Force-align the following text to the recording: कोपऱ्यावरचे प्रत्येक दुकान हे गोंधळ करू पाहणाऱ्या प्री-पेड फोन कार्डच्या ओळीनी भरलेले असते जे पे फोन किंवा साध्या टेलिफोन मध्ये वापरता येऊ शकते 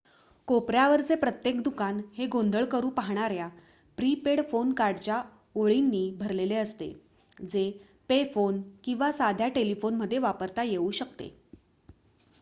कोपऱ्यावरचे 0.47 1.15
प्रत्येक 1.15 1.61
दुकान 1.63 1.99
हे 2.13 2.25
गोंधळ 2.27 2.63
करू 2.65 2.89
पाहणाऱ्या 2.89 3.47
प्री-पेड 3.97 4.41
फोन 4.51 4.71
कार्डच्या 4.73 5.21
ओळीनी 5.55 6.09
भरलेले 6.19 6.55
असते 6.55 6.91
जे 7.37 7.69
पे 8.09 8.23
फोन 8.33 8.61
किंवा 8.83 9.11
साध्या 9.11 9.47
टेलिफोन 9.47 9.95
मध्ये 9.95 10.17
वापरता 10.17 10.63
येऊ 10.63 10.89
शकते 10.91 11.33